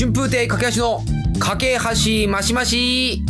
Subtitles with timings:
[0.00, 1.04] 春風亭架け橋の
[1.38, 3.22] 架け橋マシマシ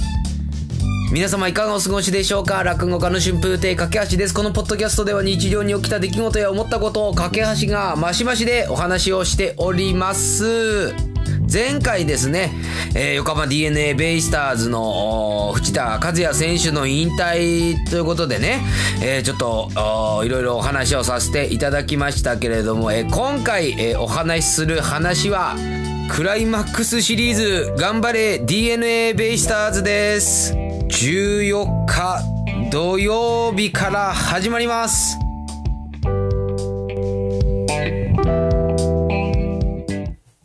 [1.13, 4.33] 皆様いかがお過ごしでしょうか落語家の春風亭架け橋です。
[4.33, 10.95] このポッドキャストでは日常に起きた出来事や思ったことを架け橋がマシマシでお話をしております。
[11.53, 12.53] 前回ですね、
[12.95, 18.61] えー横浜 DNA ベイスターズのー藤田和也選手の引退ということでね、
[19.03, 25.57] えーちょっとおーいろいろお話をさせていただきましたけれども、えー今回、えーお話しする話は
[26.13, 27.75] クライマックスシリーズ。
[27.79, 30.53] 頑張れ DNA ベイスターズです。
[30.55, 32.21] 14日
[32.71, 35.17] 土曜日から始まります。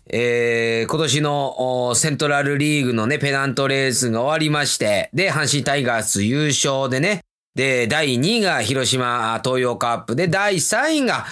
[0.08, 7.22] えー今年のセントラルリーグのね、ペナントレースが終わりまして、で、阪神タイガース優勝でね、
[7.56, 11.26] で、第2位が広島東洋カップで、第3位が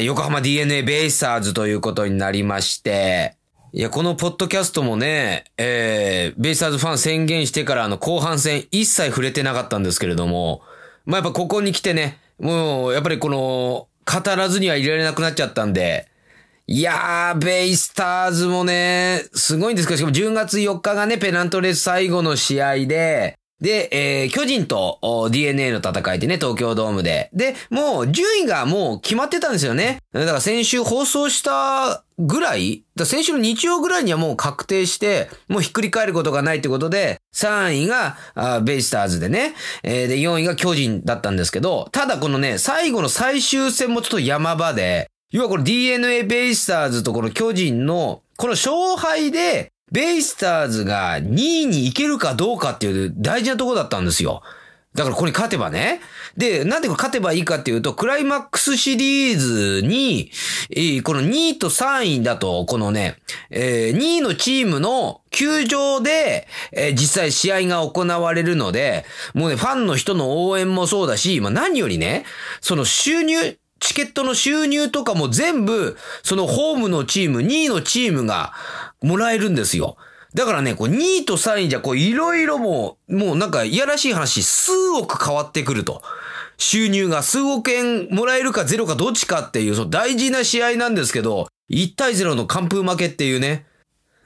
[0.00, 3.36] 横浜 DNA ベイスターズということになりまして、
[3.76, 10.62] いや、このポッドキャストもね、えー、ベイスターズファン宣言してからあの後半戦一切触れてなかったんですけれども、
[11.06, 16.06] まあ、やっぱここに来てね、もう、やっぱりこの、語らずにはいられなくなっちゃったんで、
[16.68, 24.98] いやー、ベイスターズもね、すごいんですけど、しかも10月4日がね、ペナントレース最後の試合で、で、えー、巨人と
[25.30, 27.30] DNA の戦いでね、東京ドームで。
[27.32, 29.98] で、もう順位がもう決まってたんですよね。
[30.12, 38.16] だから先週放送したぐらい、ら先週の日曜ぐらいにはもう確定して、もうひっくり返ることがないってことで、3位が
[38.62, 54.42] ベイスターズでね、えーで、4位が巨人だったんですけど、ただこのね、最後の最終戦もちょっと山場で、要はこの DNA ベイスターズとこの巨人の、この勝敗で、ベイスターズが2位に行けるかどうかっていう大事なとこだったんですよ。
[54.92, 56.00] だからここに勝てばね。
[56.36, 60.30] で、なんでこれ勝てばいいかっていうと、クライマックスシリーズに、
[61.02, 63.16] この2位と3位だと、このね、
[63.50, 72.24] えー2位のチームの球場で、えー実際試合が行われるので、もうね、ファンの人の応援もそうだし、まあ何よりね、
[72.60, 78.54] その収入、チケットの収入とかも全部、そのホームのチーム、2位のチームが
[79.02, 79.98] もらえるんですよ。
[80.32, 86.00] だからね、こう2位と3位じゃ、こういろいろもう、もうなんかいやらしい話、数億変わってくると。
[86.56, 93.66] 収入が数億円もらえるかゼロかどっちかっていう、そう大事な試合なんですけど、1対0の完封負けっていうね、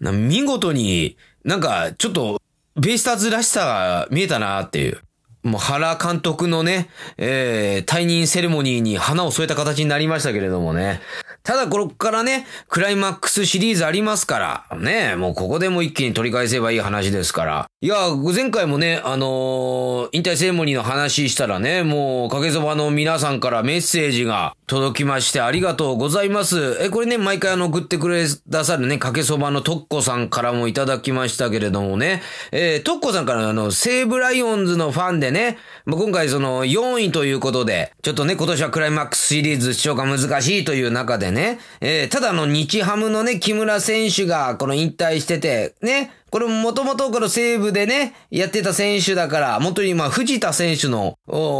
[0.00, 2.40] 見事に、なんかちょっと、
[2.76, 5.00] ベイスターズらしさが見えたなっていう。
[5.42, 11.00] もう原監督のね、えー、退任セレモニーに花を添えた形になりましたけれどもね。
[11.44, 17.66] ただこれからね、クライマックスシリーズありますから、ね、もうここでも一気に取り返せばいい話ですから。
[17.80, 17.96] いや、
[18.34, 26.76] 前回もね、あのー引退セレモニーの話したらね、もう、かけそばの皆さんからメッセージが届きましてありがとうございます。
[26.82, 32.20] え、これね、毎回あの、送ってくれださるね、かけそばのトッコさんからもいただきましたけれどもね、
[32.52, 35.56] えー、トッコさんからあの、西武ライオンズのファンでね、
[35.86, 51.16] まあ今回その4位ということで、ちょっとね、今年はクライマックスシリーズ視聴が難しいという中でね、えーただあの、日ハムのね、木村選手がこの引退してて、ね、これもともとこの西武でね、やってた選手だから、本当にまあ藤田選手の、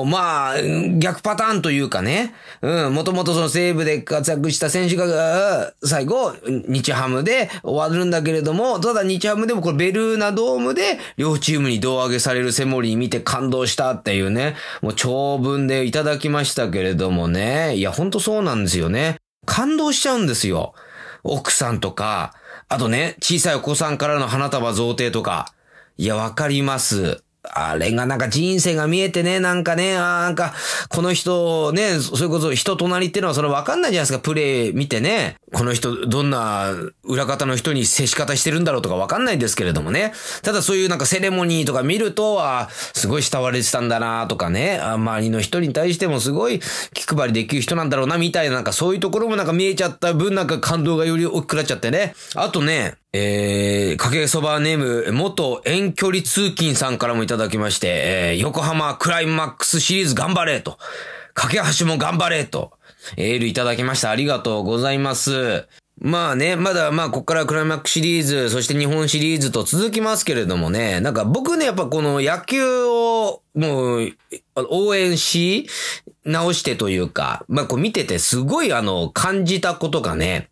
[0.07, 0.63] まあ、
[0.99, 19.17] 逆パターンというかね、うん、もともとその西武で活躍した選手が、最後、日ハムで終わるんだけれども、ただ日ハムでもこれベルーナドームで両チームに胴上げされるセモリー見て感動したっていうね、もう長文でいただきましたけれどもね、いやほんとそうなんですよね。
[19.47, 20.75] 感動しちゃうんですよ。
[21.25, 22.35] 奥さんとか、
[22.71, 25.55] あとね、小さいお子さんからの花束贈呈とか。
[25.97, 27.23] いや、わかります。
[27.43, 30.53] あれがなんか人生が見えてね、なんかね、ああなんか、
[30.91, 35.37] この人ね、それこそ人となりっていうのはそれわかんないじゃないですか、プレイ見てね。
[35.53, 40.13] この人、どんな裏方の人に接し方してるんだろうとかわかんないですけれどもね。
[40.43, 46.61] ただそういうなんかセレモニーとか見ると、あすごい慕われてたんだなとかね、周りの人に対してもすごい
[46.93, 52.15] 気配りできる人なんだろうな、みたいななんかそういうところもなんか見えちゃった分なんか感動がより大きくなっちゃってね。
[52.35, 60.79] あとね、えー、かけそばネーム、元遠距離通勤さんからもいただきまして、えー、横浜クライマックスシリーズ頑張れと、
[61.33, 62.73] 架け橋も頑張れと、
[63.17, 64.11] エールいただきました。
[64.11, 65.67] ありがとうございます。
[66.01, 74.13] まあね、まだまあこっからクライマックスシリーズ、そして日本シリーズと続きますけれどもね、なんか僕ね、やっぱこの野球をもう
[74.71, 75.69] 応援し
[76.25, 80.51] 直してというか、まあこう見ててすごいあの感じたことがね、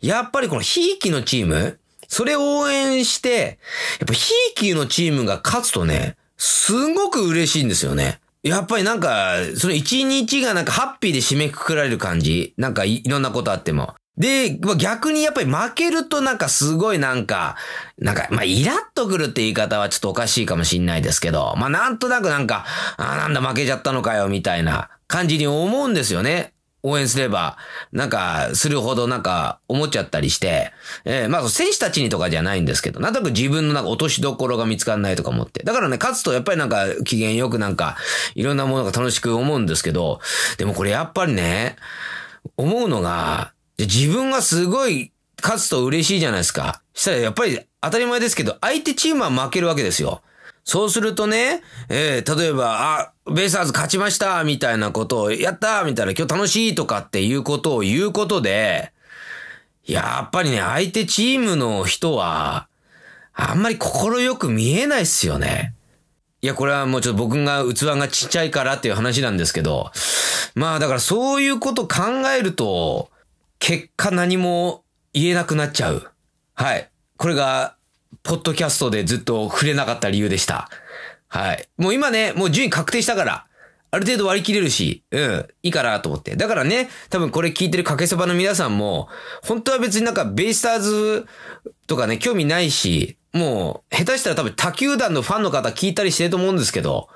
[0.00, 1.78] やっぱりこのひいきのチーム、
[2.08, 3.58] それを応援して、
[3.98, 8.20] やっぱひいきのチームが勝つとね、すごく嬉しいんですよね。
[8.46, 12.54] やっぱりなんか、その一日がなんかハッピーで締めくくられる感じ？
[12.56, 13.94] なんかいろんなことあっても。
[14.16, 17.56] で、逆にやっぱり負けるとなんかすごいなんか、
[17.98, 22.64] なんか、まあ、イラッとくるって言い方はちょっとおかしいかもしんないですけど、まあ、なんとなくなんか、
[22.96, 26.54] ああ、なんだ負けちゃったのかよ、みたいな感じに思うんですよね。
[26.86, 27.56] 応援すれば、
[27.92, 30.72] なんか、するほどなんか、思っちゃったりして、
[31.04, 35.64] えー、まあ、選手たちにとかじゃないんですけど、なんとなく自分のなんか落としどころが見つかんないとか思って。
[35.64, 37.96] だからね、勝つとやっぱりなんか、機嫌よくなんか、
[38.36, 40.20] いろんなものが楽しく思うんですけど、
[40.58, 41.76] でもこれやっぱりね、
[42.56, 45.10] 思うのが、自分がすごい
[45.42, 46.82] 勝つと嬉しいじゃないですか。
[46.94, 50.22] したらやっぱり当たり前ですけど、相手チームは負けるわけですよ。
[50.66, 58.92] そうするとね、えー、例えば、あ、ベイサーズ勝ちましたみたいなことを、やったみたいな、今日楽しいとかっていうことを言うことで、
[59.84, 62.66] やっぱりね、相手チームの人は、
[63.32, 65.72] あんまり心よく見えないっすよね。
[66.42, 69.92] いや、これはもうちょっと僕が器がちっちゃいからっていう話なんですけど、
[70.56, 73.10] まあだからそういうこと考えると、
[73.60, 76.10] 結果何も言えなくなっちゃう。
[76.54, 76.90] はい。
[77.16, 77.75] これが、
[78.22, 80.68] ポッドキャストでずっと触れなかった理由でした。
[81.28, 81.68] はい。
[81.76, 83.46] もう今ね、もう順位確定したから、
[83.90, 86.36] ある程度割り切れるし、うん、いいかなと思って。
[86.36, 89.08] だからね、多分これ聞いてるかけそばの皆さんも、
[89.42, 91.26] 本当は別になんかベイスターズ
[91.86, 97.08] とかね、興味ないし、もう、下手したら多分他球団のファンの方聞いたりしてると思うんですけど、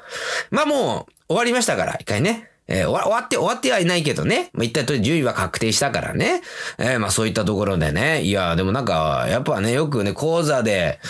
[0.50, 2.49] まあもう、終わりましたから、一回ね。
[2.70, 4.50] えー、終わって、終わってはいないけどね。
[4.54, 6.40] まあ、一体と順位は確定したからね。
[6.78, 8.22] えー、まあそういったところでね。
[8.22, 11.00] いや、でもなんか、やっぱね、よくね、講座で、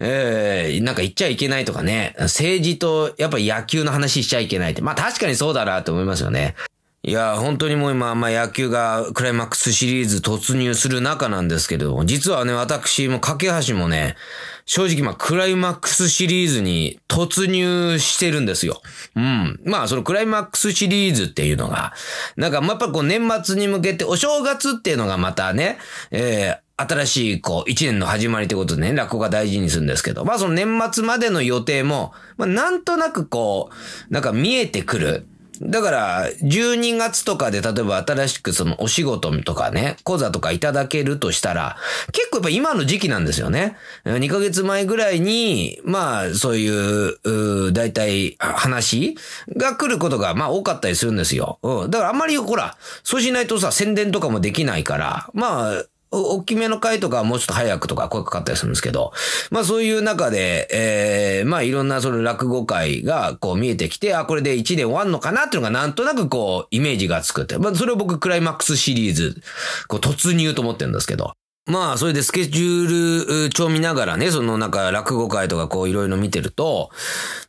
[0.00, 2.16] えー、なんか言っちゃいけないとかね。
[2.18, 4.82] 政治と、やっぱ野球の話しちゃいけないって。
[4.82, 6.56] まあ確かにそうだなと思いますよね。
[7.06, 14.16] いや、本当にもう今、まあ野球がクライマックスシリーズ突入する中なんですけど、実はね、私も架け橋もね、
[14.64, 18.80] 正直まあクライマックスシリーズに突入してるんですよ。
[19.16, 19.60] うん。
[19.66, 21.92] まあそのクライマックスシリーズっていうのが、
[22.36, 25.76] なんかやっぱこう年末に向けてお正月っていうのがまたね、
[26.10, 33.68] えー、新しい、こう、一年の始まりってことでね、落語が大事にするんですけど、まあその年末までの予定も、まあなんとなくこ
[34.08, 35.26] う、なんか見えてくる。
[35.62, 41.76] だから、12月とかで例えば新しくそのお仕事とかね、講座とかいただけるとしたら、
[42.12, 43.76] 結構やっぱ今の時期なんですよね。
[44.04, 49.16] 2ヶ月前ぐらいに、まあ、そういう、う大体話
[49.56, 51.58] が来ることがまあ多かったりするんですよ。
[51.62, 51.90] うん。
[51.90, 55.84] だからあんまりほら、そうしないとさ、宣伝とかもできないから、まあ、
[56.14, 59.12] 大きめの回とかはもうちょっと早くとか声かかったりするんですけど、
[59.50, 67.58] まあそういう中で、えー、まあいろんなその落語会がこう見えてきて、あ、これで1年終わんのかなっていうのがなんとなくこうイメージがつくって。
[67.58, 69.40] まあそれを僕クライマックスシリーズ、
[69.88, 71.32] こう突入と思ってるんですけど。
[71.66, 76.90] まあ、それでスケジュール帳見ながらね、そのなんか落語会とかこういろいろ見てると、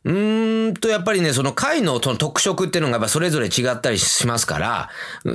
[0.04, 4.90] うーんとやっぱりね、その会のその特色っていうのがやっぱそれぞれ違ったりしますから、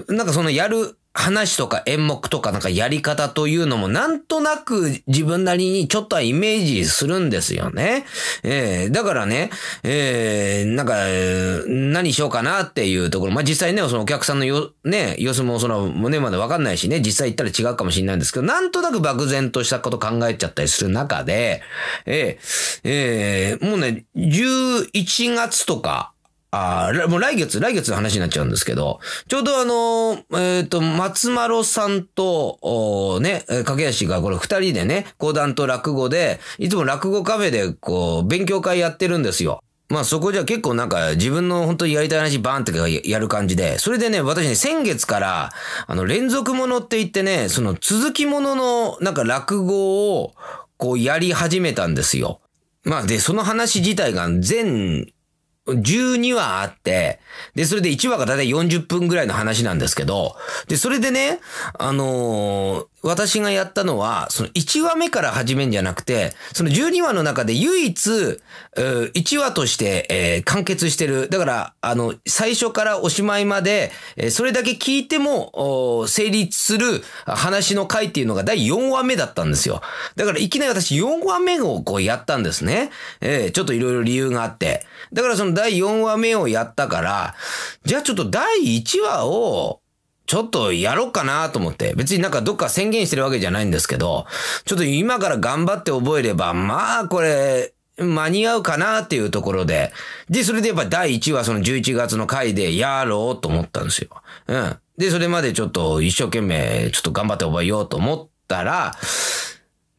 [0.07, 8.06] なんかそのやる話とか演目とかなんかやり方というのもなんとなく自分なりにちょっとはイメージするんですよね。
[8.44, 9.50] えー、だからね、
[9.84, 10.96] えー、なんか、
[11.68, 21.62] 何しようかなっていうところ、まあ、実際ね、そのお客さんのよ、ね、様子もその胸までわかんないしね、実際行ったら違うかもしれないんですけど、なんとなく漠然としたこと考えちゃったりする中で、
[22.06, 26.14] えー、えー、もうね、11月とか、
[26.53, 29.00] ああ、もう来月、来月の話になっちゃうんですけど、
[29.30, 39.64] ちょうどあの、えっ、ー、と、松丸さんと、おね、かけやしがこれ二人でね、講談と落語で、いつも落語カフェでこう、勉強会やってるんですよ。
[39.87, 45.52] まあそこじゃ結構なんか自分の本当にやりたい話バーンってやる感じで、それでね、私ね、先月から、
[45.85, 50.33] あの、連続ものって言ってね、その続きもののなんか落語を
[50.78, 52.40] こうやり始めたんですよ。
[52.83, 55.07] まあで、その話自体が全
[55.68, 57.19] 12話あって、
[57.56, 60.35] で、それで1話がだいたい40分ぐらいの話なんですけど、
[60.68, 61.39] で、それでね、
[61.77, 68.39] あのー、私がやったのは、その1話目から始めんじゃなくて、その12話の中で唯一、
[68.75, 71.27] 1話として、えー、完結してる。
[71.30, 79.81] だから、あの、最初からおしまいまで、えー、それだけ聞いても、成立する話の回っていうのが第4話目だったんですよ。
[80.15, 82.91] だから、いきなり私4話目をこうやったんですね。
[83.19, 84.85] えー、ちょっといろいろ理由があって。
[85.11, 87.36] だからその第4話目をやったから、
[87.84, 89.81] じゃあちょっと第1話を、
[90.26, 91.94] ちょっとやろうかなと思って。
[91.96, 94.28] 別になんかどっか宣言してるわけじゃないんですけど、
[94.64, 99.92] ちょっと今から頑張って覚えれば、まあこれ、間に合うかなっていうところで。
[100.30, 104.10] で、それでやっぱ第1話その11月の回でやろうと思ったんですよ。
[104.48, 104.78] うん。
[104.98, 108.96] で、それまでちょっと一生懸命ちょっと頑張って覚えようと思ったら、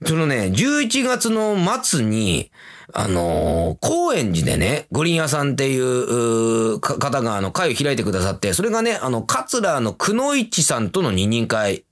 [0.05, 2.51] そのね、11月の末に、
[2.93, 11.85] あのー、高円寺でね、五輪屋さんっていう、う方があの会を開いてくださって、それがね、あの、桂のくのいちさんとの二人会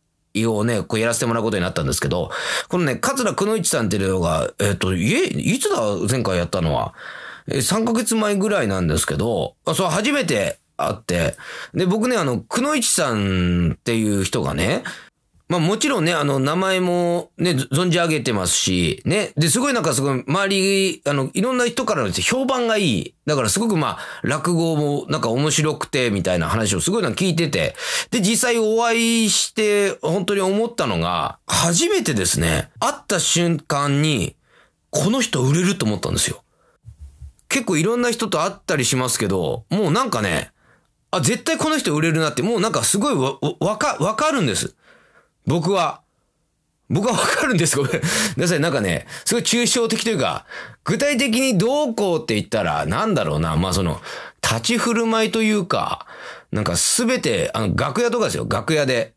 [0.46, 2.30] をね、こうやらせてもらうことになったんですけど、
[2.68, 6.94] このね、桂くのいちさんっていうのが、えっ、と、いえ、いつだ前回やったのは？
[7.48, 11.36] え3ヶ月前ぐらいなんですけど、あそう、初めて会って、
[11.74, 14.82] で、僕ね、あの、くのいちさんっていう人がね、
[15.50, 19.32] まあもちろんね、あの、名前もね、存じ上げてますし、ね。
[19.36, 23.14] で、すごいなんかすごい、周り、あの、いろんな人からの評判がいい。
[23.26, 27.74] だからすごくまあ、落語もなんか面白くて、みたいな話をすごいなんか聞いてて。
[28.12, 34.36] で、実際お会いして、本当に思ったのが、初めてですね、会った瞬間に、
[34.90, 36.44] この人売れると思ったんですよ。
[37.48, 40.52] 結構いろんな人と会ったりしますけど、もうなんかね、
[41.10, 44.76] あ、絶対この人売れるなって、もうなんかすごいわ、わか、わかるんです。
[45.46, 46.02] 僕は、
[46.88, 47.92] 僕はわかるんですごめん
[48.36, 48.60] なさい。
[48.60, 50.44] なんかね、すごい抽象的というか、
[50.84, 54.00] 具体的にどうこうって言ったら、なんだろうな、まあその、
[54.42, 56.06] 立ち振る舞いというか、
[56.50, 59.14] なんかすべて、あの、楽屋とかですよ、楽屋で。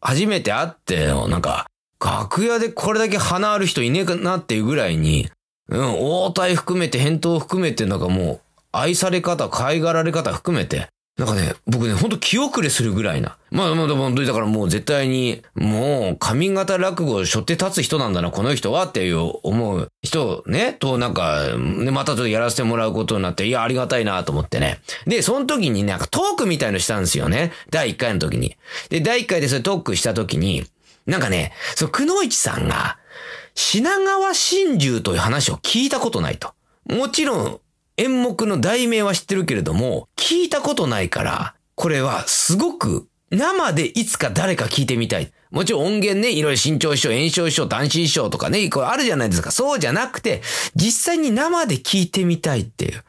[0.00, 1.66] 初めて会っての、なんか、
[1.98, 5.30] 楽屋でこれだけ鼻ある人いねえかなっていうぐらいに、
[5.68, 10.88] うん、応対含めて、返答含めて、なんかもう、愛され方、可愛がられ方含めて、
[11.18, 13.36] なんかね、僕ね、ほんと気遅れするぐらいな。
[13.50, 24.78] まあまあ、本当にだからもう絶対に、もう、髪型落語を背負って立つ人なんだな、この人はっていう思う人ね、となんか、ね、またちょっとやらせてもらうことになって、いや、ありがたいなと思ってね。
[25.08, 27.52] で、その時になんかトークみたいのしたんですよね。
[27.70, 28.56] 第1回の時に。
[28.88, 30.66] で、第1回でそれトークした時に、
[31.06, 32.96] なんかね、そう、くのいちさんが、
[33.56, 36.52] 品川真珠という話を聞いたことないと。
[36.88, 37.60] もちろん、
[37.98, 45.32] 演目の題名は知ってるけれども、聞いたことないから、これはすごく生でいつか誰か聞いてみたい。
[45.50, 49.50] もちろん音源ね、いろいろ新潮師匠、炎症師匠、男子師匠とかね、これあるじゃないですか。
[49.50, 50.42] そうじゃなくて、
[50.76, 53.02] 実際に生で聞いてみたいっていう。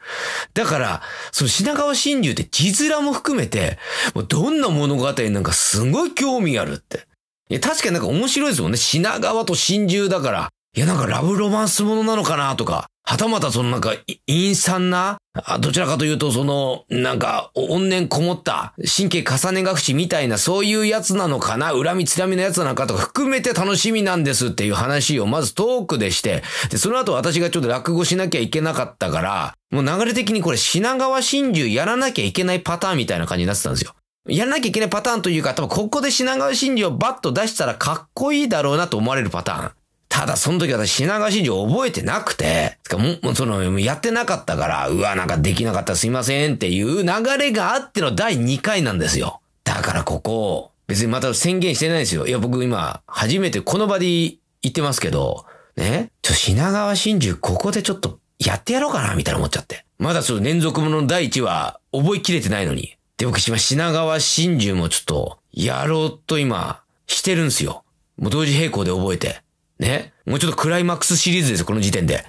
[0.54, 3.78] だから、その品川真珠って字面も含めて、
[4.14, 7.06] もうどんな物語なんかすごい興味あるって。
[7.48, 8.78] いや、確かになんか面白いですもんね。
[8.78, 10.50] 品川と真珠だから。
[10.76, 12.86] いや、なんかラブロマンスものなのかなとか。
[13.02, 13.92] はたまたそのなんか、
[14.28, 15.18] 陰惨な、
[15.58, 33.94] どちらかというとその、なんか、怨念こもった、神経重ねが口みたいな、そういうやつなのかな恨みつらみのやつなのかとか含めて楽しみなんですっていう話をまずトークでして、で、その後私がちょっと落語しなきゃいけなかったから、もう流れ的にこれ品川真珠やらなきゃいけないパターンみたいな感じになってたんですよ。
[34.28, 39.72] やらなきゃいけないパターンというか、多分ここで品川真珠をバッと出したらかっこいいだろうなと思われるパターン。
[40.10, 42.76] ただその時私品川真珠覚えてなくて、
[43.22, 49.40] もうその、やってなかったから、うわ、なんかできなかったすいませんっていう流れがあっての第2回なんですよ。
[49.64, 52.26] だからここ、別にまた宣言してないですよ。
[52.26, 54.38] いや、僕今、初めてこの場で言
[54.68, 59.84] ってますけど、ね、ちょ、品川真珠ここでちょっとやってやろうかな、みたいな思っちゃって。
[59.98, 62.96] まだちょっと連続もの第1話覚えきれてないのに。
[63.16, 67.84] で、僕今品川真珠もちょっと、やろうと今、してるんですよ。
[68.18, 69.40] もう同時並行で覚えて。
[69.80, 70.12] ね。
[70.26, 72.24] もうちょっとクライマックスシリーズですよ、この時点で。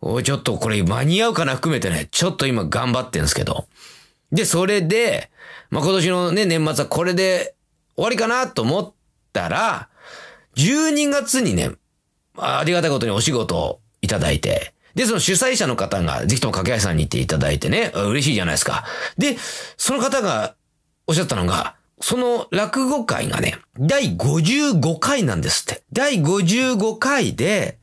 [0.00, 3.66] おい、ちょっとこれ間に合うかな含めてね、ちょっと今頑張ってんですけど。
[4.32, 5.30] で、それで、
[5.70, 7.54] まあ、今年のね、年末はこれで
[7.94, 8.92] 終わりかなと思っ
[9.32, 9.88] たら、
[10.56, 11.70] 12月にね、
[12.36, 18.84] ありがたいことにお仕事をいただいて、で、その主催者の方が、ぜひとも掛橋さんに行っていただいてね、嬉しいじゃないですか。
[19.18, 19.36] で、
[19.76, 20.54] その方が
[21.06, 25.82] おっしゃったのが、その落語会がね、第55回なんですって。
[25.92, 27.78] 第55回で、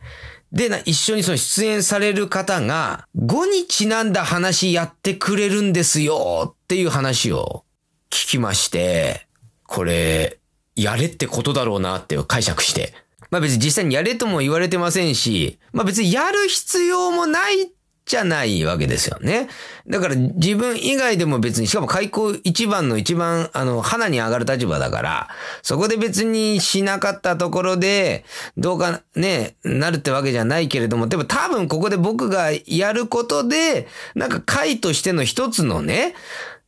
[0.52, 7.64] で、一緒にその出演される方が、5にちなんだ話やってくれるんですよっていう話を
[8.10, 9.28] 聞きまして、
[9.66, 10.40] これ、
[10.76, 12.94] やれってことだろうなって解釈して。
[13.30, 17.72] まあ別に実際にやれとも言われてませんし、まあ別にやる必要もない
[18.12, 19.48] じゃないわけですよね。
[19.88, 25.30] だから自分以外でも別に、しかも開口一番の一番、あの、花に上がる立場だから、
[25.64, 28.26] そこで別にしなかったところで、
[28.58, 36.14] どうかね、なるってわけじゃないけれども、でも多分ここで僕がやることで、なんか会としての一つのね、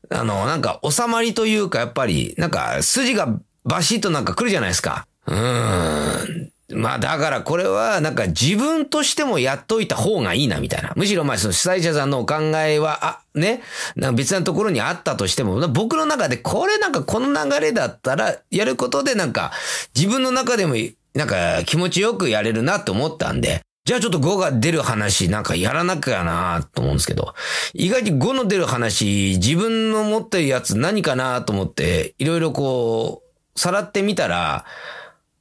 [0.10, 5.08] あの、なんか収まりというか、やっぱり、なんか筋がバシッとなんか来るじゃないですか。
[5.28, 6.52] うーん。
[6.72, 10.93] まあだからこれはなんか自分としてもやっといた方がいいなみたいな。
[10.96, 13.62] むしろまあその主催者さんのお考えは、あ、ね、
[13.96, 19.51] なんか別なところにあったとしても、僕の中でこれなんかこの流れだったらやることでなんか
[19.96, 20.75] 自分の中でも
[21.13, 27.34] なんか気持ちよくやれるなって思ったんで、じゃあちょっと5が出る話なんかやらなきゃなと思うんですけど、
[27.74, 33.24] 意外に5の出る話、自分の持ってるやつ何かなと思って、いろいろこ
[33.55, 34.63] う、さらってみたら、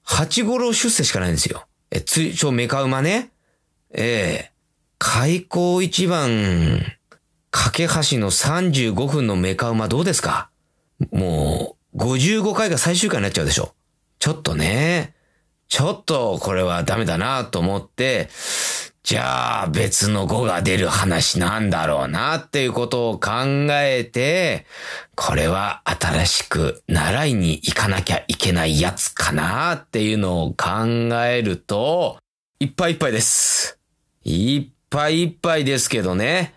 [0.03, 1.67] 八五郎出世しかないんですよ。
[1.91, 3.31] え、通称メカウマね。
[3.91, 4.53] ええ
[4.99, 6.81] 開口一番、
[7.51, 10.49] 架け橋の35分のメカウマどうですか？
[11.11, 13.75] もう、55回が最終回になっちゃうでしょ。
[14.21, 15.15] ちょっとね、
[15.69, 18.29] ちょっとこれはダメだなと思って、
[19.03, 23.31] じゃあ別の語が出る話なんだろうなっていうことを考
[23.71, 24.65] えて、
[25.17, 30.87] これは新しく習いに行かなきゃいけないやつかなっていうのを考
[31.25, 32.19] えると、
[32.61, 33.81] いっぱいいっぱいです。
[34.23, 36.55] いっぱいいっぱいですけどね。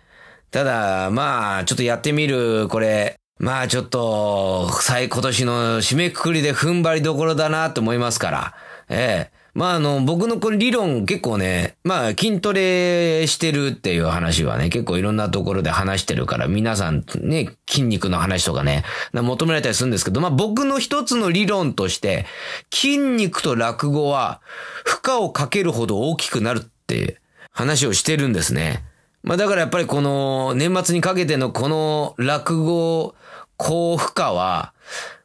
[0.52, 8.54] ただ、まあ、ちょっとやってみる、これ、まあちょっと、今年の締めくくりで踏ん張りどころだなと思いますから。
[8.88, 9.35] ええ。
[9.56, 18.84] まああの、僕のこれ理論結構ね、まあ筋トレしてるっていう話はね、結構いろんなところで話してるから、皆さんね、筋肉の話とかね、
[19.14, 22.26] 求められたりするんですけど、まあ僕の一つの理論として、
[22.70, 24.42] 筋肉と落語は
[24.84, 27.18] 負荷をかけるほど大きくなるって
[27.50, 28.84] 話をしてるんですね。
[29.22, 33.14] まあだからやっぱりこの年末にかけてのこの落語
[33.56, 34.74] 高負荷は、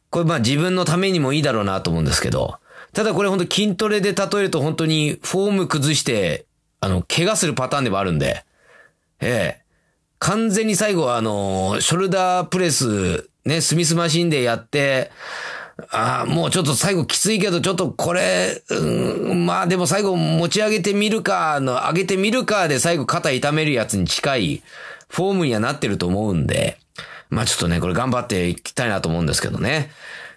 [0.10, 2.61] これまあ自分のためにもいいだろうなと思うんですけど、
[2.94, 6.46] ただこれ本当筋トレで例えると本当にフォーム崩して、
[6.80, 8.44] あの、怪我するパターンでもあるんで、
[9.22, 9.62] ええ。
[10.20, 15.12] 完全に最後はあの、ショルダープレス、ね、スミスマシンでやって、
[15.90, 24.64] ああ、もうちょっと最後きついけど、ちょっとこれ、うん、まあでも最後持ち上げてみるか、の、上げてみるかで最後肩痛めるやつに近い
[25.10, 26.78] フォームにはなってると思うんで、
[27.30, 29.92] まあちょっとね、これ頑張っていきたいなと思うんですけどね。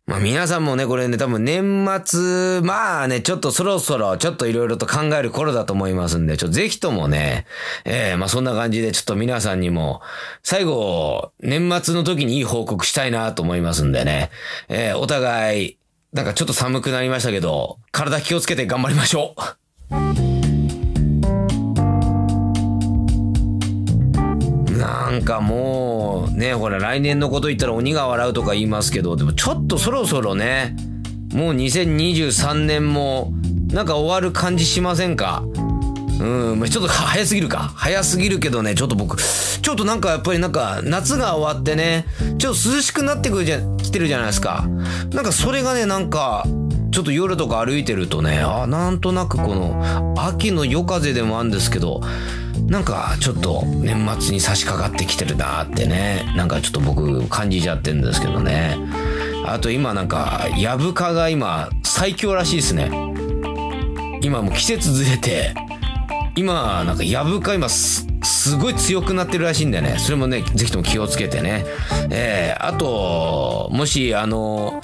[0.06, 7.46] まあ皆さんもね、これね、多分年末、まあね、ちょっとそろそろちょっといろいろと考える頃だと思いますんで、ちょっとぜひともね、
[7.86, 10.02] ええー、まあそんな感じでちょっと皆さんにも、
[10.42, 14.30] 最後、年末の時にいい報告したいなと思いますんでね、
[14.68, 15.78] ええー、お互い、
[16.12, 19.64] なんかちょっと寒くなりましたけど、体気をつけて頑張りましょう。
[24.76, 25.63] なんかもう、
[26.44, 30.76] ね、ほら、来年のこと言ったら鬼が笑うとか言いますけど、でもちょっとそろそろね、
[31.32, 33.32] もう2023年も、
[33.72, 35.42] なんか終わる感じしませんか？
[36.20, 37.72] うん、ちょっと早すぎるか。
[37.74, 42.04] 早すぎるけどね、ちょっと僕、ちょっとなんかやっぱりなんか夏が終わってね、
[42.38, 44.66] ちょっと涼しくなってくるじゃ、来てるじゃないですか。
[45.12, 46.46] なんかそれがね、なんか、
[46.92, 52.00] ちょっと夜とか歩いてるとね、あ、なんとなくこの、秋の夜風でもあるんですけど、
[52.66, 58.76] なんかちょっと年末に差し掛かってきてるなってね、なんかちょっと僕感じちゃってるんですけどね。
[59.46, 62.90] あと今なんか、ヤブカが今最強らしいですね。
[64.22, 65.54] 今もう季節ずれて、
[66.36, 69.96] 今なんかヤブカ今す、すごい強くなってるらしいんだよね。
[69.98, 71.66] それもね、ぜひとも気をつけてね。
[72.10, 74.80] えー、あと、もしあの、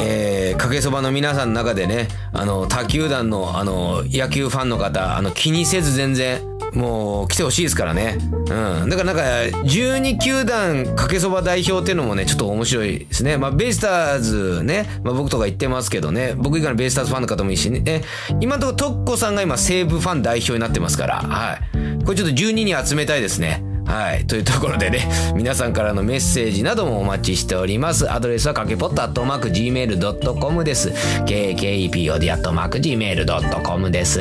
[0.00, 6.40] えー、えかけそばの皆さんの中でね、あの、他球団の、あの、野球ファンの方、あの、気にせず全然、
[6.74, 8.18] もう来てほしいですからね。
[8.20, 8.88] うん。
[8.88, 9.22] だからなんか、
[9.64, 13.38] 12球団かけそば代表っていうのもね、ちょっと面白いですね。
[13.38, 18.02] まあ、ベイスターズね、まあ僕とか言ってますけどね、僕以外のベイスターズファンの方もいいしね、
[18.40, 22.04] 今のところトッコさんが今西武ファン代表になってますから、はい。
[22.04, 23.64] これちょっと12に集めたいですね。
[23.88, 24.26] はい。
[24.26, 28.12] というところでね、皆さんからのメッセージなどもお待ちしております。
[28.12, 30.90] アドレスはかけぽっとアットマーク gmail.com です。
[30.90, 34.20] kkepod アットマーク gmail.com です。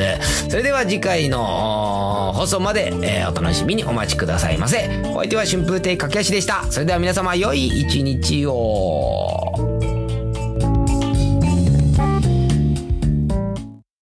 [0.50, 4.88] それでは次回の放送まで、えー、お楽しみにお待ちくださいませ。
[5.14, 6.64] お相手は春風亭かけやしでした。
[6.72, 9.97] それでは皆様良い一日を。